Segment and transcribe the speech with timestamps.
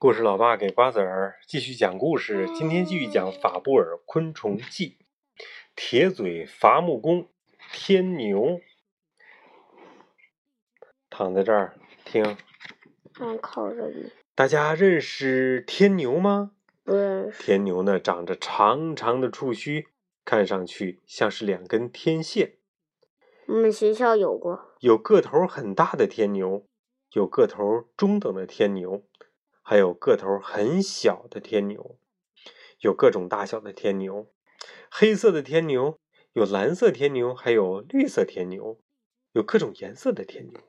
[0.00, 4.96] 故事老爸给瓜子儿继续讲故事，今天继续讲《法布尔昆虫记》。
[5.76, 7.28] 铁嘴伐木工
[7.70, 8.62] 天牛
[11.10, 12.38] 躺在这儿听。
[13.20, 14.10] 嗯，靠着你。
[14.34, 16.52] 大家认识天牛吗？
[16.82, 17.42] 不认识。
[17.42, 19.88] 天牛呢，长着长长的触须，
[20.24, 22.54] 看上去像是两根天线。
[23.48, 24.74] 我们学校有过。
[24.80, 26.64] 有个头很大的天牛，
[27.12, 29.04] 有个头中等的天牛，
[29.70, 31.96] 还有个头很小的天牛，
[32.80, 34.26] 有各种大小的天牛。
[34.90, 35.96] 黑色的天牛，
[36.32, 38.80] 有蓝色天牛，还有绿色天牛，
[39.30, 40.60] 有各种颜色的天牛。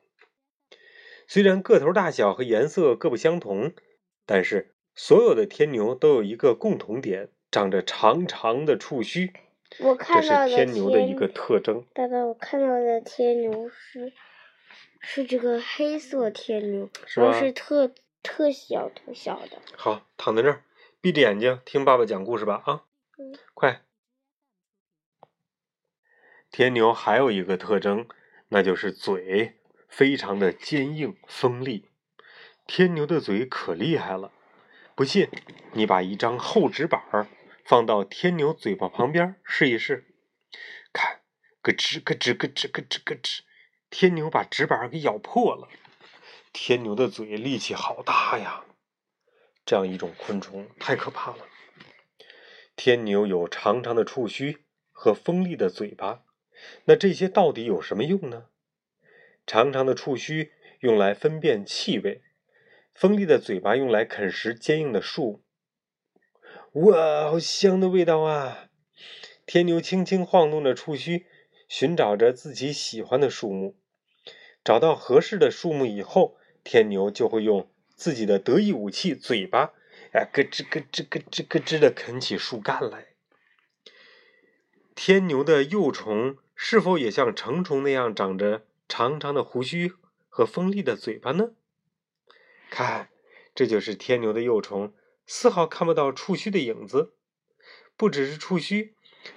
[1.28, 3.74] 虽然个头大小和颜色各不相同，
[4.28, 9.34] 但是所有的天牛都有一个共同点，长着长长的触须。
[9.80, 11.84] 我看到的天牛的一个特征。
[11.96, 14.14] 爸爸，我看到的天牛是
[15.00, 17.92] 是这个黑色天牛，是是特
[18.24, 19.62] 特小特小的。
[19.76, 20.64] 好，躺在这儿，
[21.02, 22.84] 闭着眼睛听爸爸讲故事吧啊！
[23.18, 23.84] 嗯，快。
[26.50, 28.08] 天牛还有一个特征，
[28.50, 29.58] 那就是嘴。
[29.92, 31.90] 非常的坚硬锋利，
[32.66, 34.32] 天牛的嘴可厉害了。
[34.96, 35.28] 不信，
[35.74, 37.28] 你把一张厚纸板
[37.66, 40.06] 放到天牛嘴巴旁边试一试，
[40.94, 41.20] 看，
[41.62, 43.40] 咯吱咯吱咯吱咯吱咯吱，
[43.90, 45.68] 天牛把纸板给咬破了。
[46.54, 48.66] 天牛的嘴力气好大呀！
[49.66, 51.48] 这样一种昆虫太可怕了。
[52.76, 56.24] 天牛有长长的触须和锋利的嘴巴，
[56.86, 58.48] 那这些到底有什么用呢？
[59.46, 62.22] 长长的触须用来分辨气味，
[62.94, 65.44] 锋利的嘴巴用来啃食坚硬的树。
[66.74, 68.70] 哇，好香的味道啊！
[69.46, 71.26] 天牛轻轻晃动着触须，
[71.68, 73.78] 寻找着自己喜欢的树木。
[74.64, 79.74] 找到合适的树木以后，天牛就会用自己的得意武器——嘴巴，
[80.14, 83.08] 哎，咯吱咯吱咯吱咯吱的啃起树干来。
[84.96, 88.64] 天牛的幼虫是否也像成虫那样长着？
[88.88, 89.94] 长长的胡须
[90.28, 91.52] 和锋利的嘴巴呢？
[92.70, 93.10] 看，
[93.56, 94.94] 这就是天牛的幼虫，
[95.26, 97.14] 丝毫看不到触须的影子。
[97.96, 98.94] 不只是触须，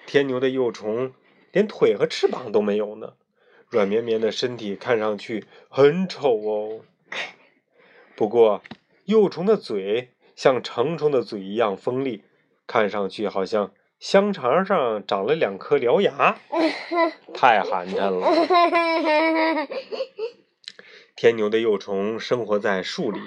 [0.06, 1.14] 天牛的幼虫
[1.52, 3.14] 连腿和翅膀都没有呢。
[3.68, 6.84] 软绵绵的身体看上去很丑哦。
[8.16, 8.62] 不过，
[9.06, 12.24] 幼虫的嘴像成虫的嘴一样锋利，
[12.66, 13.72] 看上去好像……
[14.00, 16.38] 香肠上长了两颗獠牙，
[17.32, 19.66] 太寒碜了。
[21.16, 23.20] 天牛的幼虫生活在树里，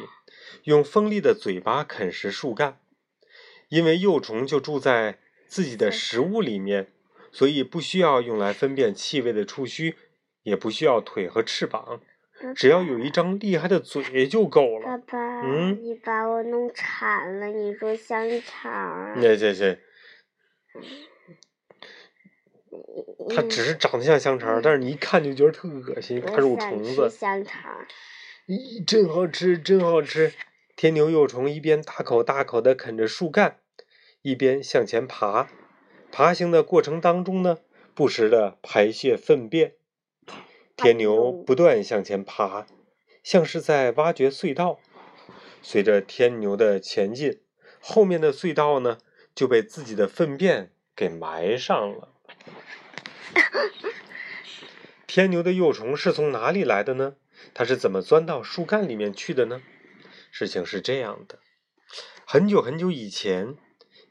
[0.66, 2.80] 用锋利的嘴巴啃食树干。
[3.69, 5.18] 因为幼虫就住在
[5.48, 6.92] 自己的食物里面，
[7.31, 9.96] 所以不需要用来分辨气味的触须，
[10.44, 12.02] 也不需要腿和翅膀，
[12.56, 14.86] 只要有一张厉害的嘴就够了。
[14.86, 17.48] 爸爸，嗯，你把我弄馋了。
[17.48, 19.14] 你说香肠？
[19.16, 19.80] 那这这。
[23.36, 27.09] 它只是长得像香肠，但是你一看就觉得特恶心，怕肉虫子。
[27.09, 27.86] 香肠。
[28.48, 30.34] 咦，真好吃，真好吃！
[30.75, 33.58] 天牛幼虫一边大口大口的啃着树干，
[34.22, 35.50] 一边向前爬。
[36.12, 37.58] 爬行的过程当中呢，
[37.96, 39.74] 不时的排泄粪便。
[40.78, 42.68] 天牛不断向前爬，
[43.24, 44.80] 像是在挖掘隧道。
[45.64, 47.42] 随着天牛的前进，
[47.82, 49.00] 后面的隧道呢？
[49.34, 52.10] 就被自己的粪便给埋上了。
[55.06, 57.16] 天牛的幼虫是从哪里来的呢？
[57.54, 59.62] 它是怎么钻到树干里面去的呢？
[60.32, 61.40] 事情是这样的：
[62.26, 63.56] 很久很久以前，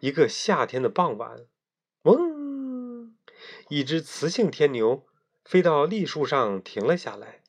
[0.00, 1.46] 一个夏天的傍晚，
[2.02, 3.16] 嗡，
[3.68, 5.04] 一只雌性天牛
[5.46, 7.40] 飞到栗树上停了下来。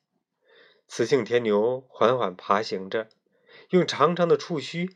[0.86, 3.08] 雌性天牛缓缓爬行着，
[3.70, 4.94] 用长长的触须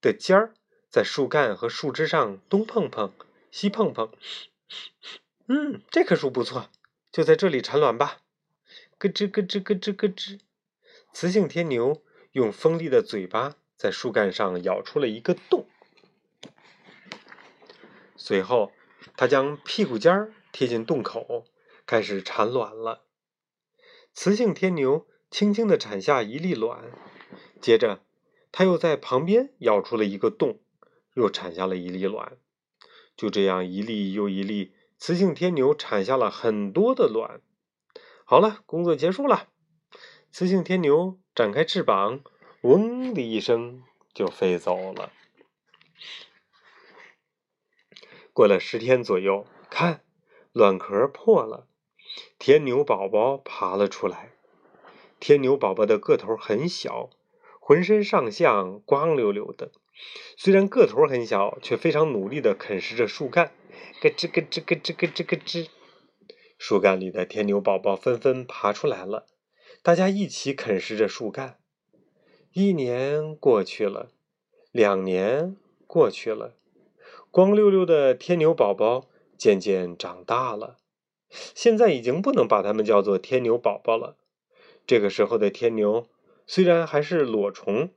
[0.00, 0.52] 的尖儿。
[0.90, 3.12] 在树干和树枝上东碰碰，
[3.50, 4.12] 西碰碰。
[5.46, 6.70] 嗯，这棵树不错，
[7.10, 8.18] 就在这里产卵吧。
[8.98, 10.40] 咯吱咯吱咯吱咯吱，
[11.12, 12.02] 雌性天牛
[12.32, 15.66] 用锋利的嘴巴在树干上咬出了一个洞。
[18.16, 18.72] 随后，
[19.16, 21.44] 它将屁股尖儿贴进洞口，
[21.86, 23.04] 开始产卵了。
[24.12, 26.92] 雌性天牛轻轻地产下一粒卵，
[27.60, 28.04] 接着，
[28.52, 30.60] 它又在旁边咬出了一个洞。
[31.14, 32.38] 又产下了一粒卵，
[33.16, 37.40] 就这样一粒又一粒，雌性天牛产下了很多的卵。
[38.24, 39.48] 好了，工作结束了，
[40.32, 42.24] 雌性天牛展开翅膀，
[42.62, 45.12] 嗡的一声就飞走了。
[48.32, 50.04] 过了十天左右，看，
[50.50, 51.68] 卵壳破了，
[52.38, 54.32] 天牛宝宝爬了出来。
[55.20, 57.08] 天牛宝宝的个头很小，
[57.60, 59.70] 浑身上下光溜溜的。
[60.36, 63.52] 虽然个头很小，却非常努力地啃食着树干，
[64.02, 65.68] 咯吱咯吱咯吱咯吱咯吱。
[66.58, 69.26] 树干里的天牛宝宝纷纷爬出来了，
[69.82, 71.58] 大家一起啃食着树干。
[72.52, 74.10] 一年过去了，
[74.70, 75.56] 两年
[75.86, 76.54] 过去了，
[77.30, 79.08] 光溜溜的天牛宝宝
[79.38, 80.78] 渐渐长大了。
[81.54, 84.16] 现在已经不能把它们叫做天牛宝宝了。
[84.86, 86.08] 这个时候的天牛
[86.46, 87.90] 虽然还是裸虫，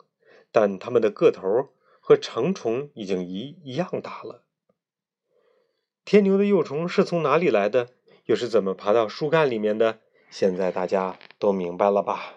[0.51, 1.69] 但它们的个头。
[1.99, 4.41] 和成虫已经一一样大了。
[6.05, 7.89] 天牛的幼虫是从哪里来的？
[8.27, 9.99] 又是怎么爬到树干里面的？
[10.29, 12.35] 现在大家都明白了吧？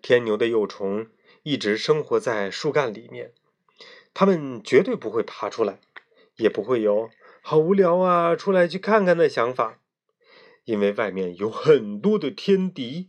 [0.00, 1.06] 天牛的幼虫
[1.42, 3.34] 一直生活在树干里面，
[4.14, 5.80] 它们绝对不会爬出来，
[6.36, 7.10] 也不会有
[7.42, 9.80] “好无聊啊，出来去看看”的想法，
[10.64, 13.08] 因为外面有很多的天敌。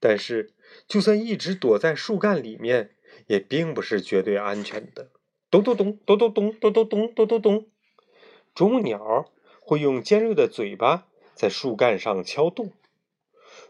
[0.00, 0.54] 但是。
[0.86, 2.94] 就算一直躲在树干里面，
[3.26, 5.10] 也并不是绝对安全的。
[5.50, 7.66] 咚咚咚咚咚咚咚咚咚咚咚，
[8.54, 9.28] 啄木鸟
[9.60, 12.70] 会用尖锐的嘴巴在树干上敲洞。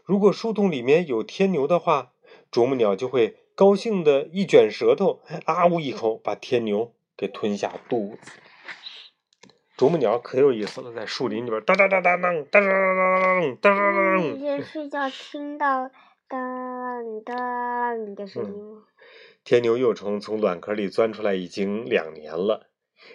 [0.05, 2.13] 如果树洞里面有天牛的话，
[2.51, 8.31] 啄木鸟就会高兴的一卷舌头，啊呜一口把天牛给吞下肚子。
[9.81, 14.33] 啄木鸟可有意思了，在树林里边哒哒哒哒噔当当当当噔当当当噔。
[14.37, 15.89] 你在睡觉听到
[16.29, 18.83] 噔噔的声音吗？
[19.43, 22.69] 天牛幼虫从卵壳里钻出来已经两年了，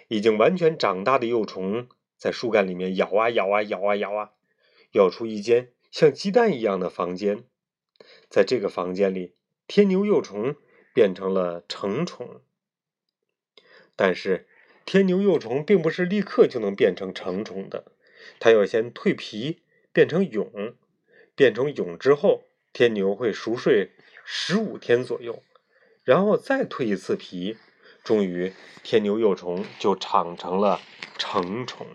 [0.09, 1.87] 已经完全长大的幼虫
[2.17, 4.31] 在树干里面咬啊咬啊咬啊咬啊，
[4.91, 7.45] 咬出一间像鸡蛋一样的房间。
[8.27, 9.35] 在这个房间里，
[9.67, 10.53] 天牛幼虫
[10.93, 12.41] 变成了成虫。
[13.95, 14.49] 但是
[14.87, 17.91] 天牛幼虫并不是立刻就能变成成虫的，
[18.39, 19.59] 它要先蜕皮
[19.91, 20.75] 变成蛹，
[21.35, 22.45] 变成蛹之后。
[22.71, 23.91] 天牛会熟睡
[24.23, 25.41] 十五天左右，
[26.03, 27.57] 然后再蜕一次皮，
[28.03, 28.53] 终于
[28.83, 30.79] 天牛幼虫就长成了
[31.17, 31.87] 成虫。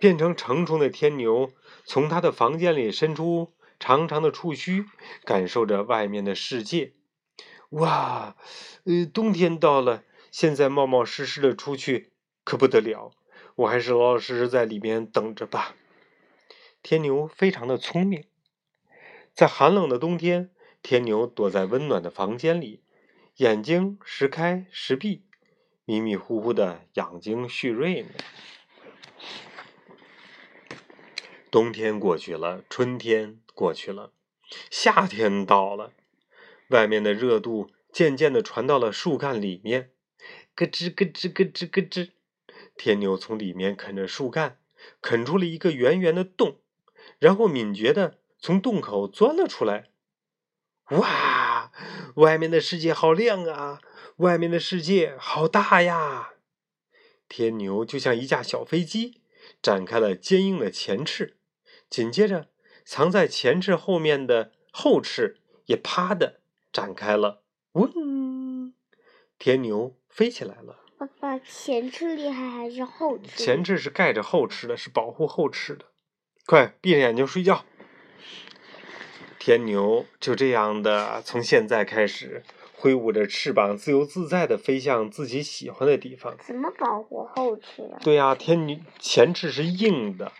[0.00, 1.52] 变成成虫的天牛
[1.84, 4.84] 从它的房间里伸出长长的触须，
[5.24, 6.92] 感受着外面的世界。
[7.70, 8.36] 哇，
[8.84, 10.02] 呃，冬天到了，
[10.34, 12.10] 现在冒冒失失的出去
[12.42, 13.12] 可不得了，
[13.54, 15.76] 我还是老老实实在里面等着吧。
[16.82, 18.24] 天牛非常的聪明。
[19.32, 20.50] 在寒冷的冬天，
[20.82, 22.82] 天牛躲在温暖的房间里，
[23.36, 25.22] 眼睛时开时闭，
[25.84, 28.08] 迷迷糊糊的养精蓄锐呢。
[31.48, 34.10] 冬天过去了，春天过去了，
[34.68, 35.92] 夏天到了，
[36.70, 39.92] 外面的热度渐渐的传到了树干里面，
[40.54, 42.10] 咯吱咯吱咯吱咯吱，
[42.76, 44.58] 天牛从里面啃着树干，
[45.00, 46.58] 啃出了一个圆圆的洞，
[47.18, 48.18] 然后敏捷的。
[48.36, 49.88] 从洞口钻了出来，
[50.90, 51.72] 哇！
[52.16, 53.80] 外面的世界好亮啊！
[54.16, 56.34] 外面的世界好大呀！
[57.26, 59.22] 天牛就像一架小飞机，
[59.62, 61.38] 展开了坚硬的前翅，
[61.88, 62.50] 紧接着，
[62.84, 67.43] 藏在前翅后面的后翅也啪的展开了，
[69.44, 70.78] 天牛飞起来了。
[70.96, 73.44] 爸爸，前翅厉害还是后翅？
[73.44, 75.84] 前翅是盖着后翅的，是保护后翅的。
[76.46, 77.66] 快闭上眼睛睡觉。
[79.38, 82.42] 天牛就这样的从现在开始
[82.72, 86.34] 挥舞着翅膀，自由自在的飞向自己喜欢的地方。
[86.40, 88.00] 怎么保护后翅啊？
[88.02, 90.32] 对呀，天牛前翅是硬的，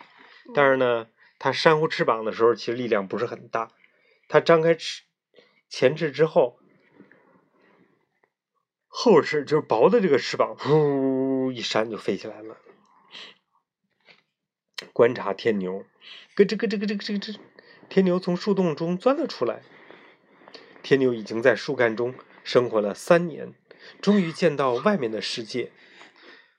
[0.55, 3.69] 但是呢，它扇呼翅膀的时候其实力量不是很大。
[4.27, 5.03] 它张开翅
[5.69, 6.57] 前翅之后，
[8.97, 12.57] 后翅就是薄的这个翅膀，呼一扇就飞起来了。
[14.93, 15.83] 观察天牛，
[16.33, 17.35] 咯吱咯吱咯吱咯吱。
[17.89, 19.63] 天牛从树洞中钻了出来。
[20.81, 23.53] 天牛已经在树干中生活了三年，
[24.01, 25.73] 终于见到外面的世界。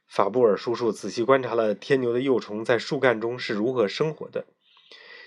[0.07, 4.45] 法布尔叔叔仔细观察了天牛的幼虫在树干中是如何生活的，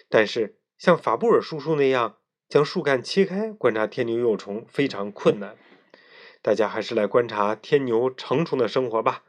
[0.07, 5.57] 但是像法布尔叔叔那样将树干切开观察天牛幼虫非常困难。
[6.41, 9.23] 大家还是来观察天牛成虫的生活吧，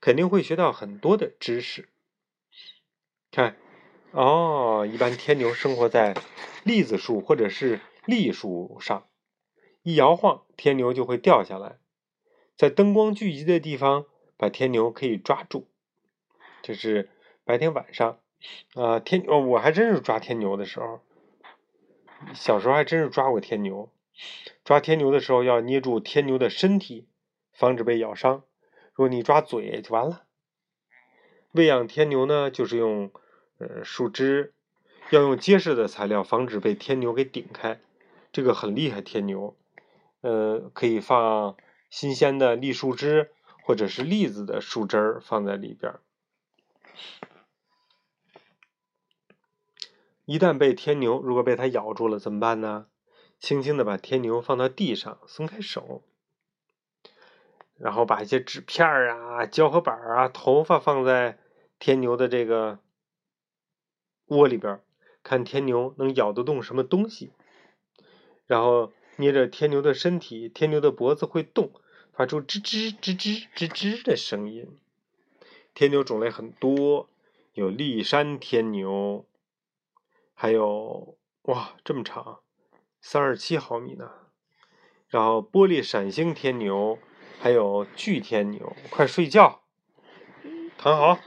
[0.00, 1.88] 肯定会学到很多的知识。
[3.30, 3.56] 看。
[4.14, 6.14] 哦，一般天牛生活在
[6.64, 9.06] 栗子树或者是栗树上，
[9.82, 11.78] 一摇晃，天牛就会掉下来。
[12.54, 14.04] 在灯光聚集的地方，
[14.36, 15.66] 把天牛可以抓住。
[16.60, 17.08] 这是
[17.44, 18.18] 白天晚上，
[18.74, 21.00] 啊，天哦，我还真是抓天牛的时候，
[22.34, 23.88] 小时候还真是抓过天牛。
[24.64, 27.08] 抓天牛的时候要捏住天牛的身体，
[27.52, 28.44] 防止被咬伤。
[28.94, 30.22] 如果你抓嘴就完了。
[31.52, 33.10] 喂养天牛呢，就是用。
[33.58, 34.54] 呃，树枝
[35.10, 37.80] 要用结实的材料，防止被天牛给顶开。
[38.32, 39.56] 这个很厉害，天牛，
[40.20, 41.56] 呃，可以放
[41.88, 43.30] 新鲜的栗树枝
[43.62, 45.94] 或者是栗子的树枝儿放在里边。
[50.24, 52.86] 一旦被天牛，如果被它咬住了怎么办呢？
[53.42, 56.04] 轻轻的把天牛放到地上，松开手，
[57.76, 61.40] 然后把一些纸片儿啊、胶合板啊、头发放在
[61.80, 62.78] 天牛的这个
[64.26, 64.80] 窝里边，
[65.24, 67.32] 看天牛能咬得动什么东西。
[68.46, 71.72] 然后捏着天牛的身体，天牛的脖子会动，
[72.12, 74.78] 发出吱吱吱吱吱吱的声音。
[75.74, 77.08] 天牛种类很多，
[77.54, 79.26] 有立山天牛。
[80.32, 82.38] 还有哇，这么长，
[83.02, 84.10] 三十七毫米呢。
[85.08, 86.98] 然后玻璃闪星天牛，
[87.38, 89.60] 还有巨天牛，快睡觉，
[90.78, 91.18] 躺好。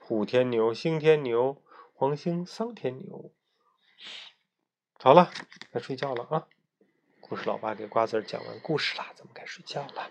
[0.00, 1.62] 虎天牛、星天牛、
[1.94, 3.30] 黄星桑天牛。
[4.98, 5.30] 好了，
[5.70, 6.48] 该睡觉了啊！
[7.20, 10.10] 故事老爸给瓜子讲完故事了，咱们该睡觉了。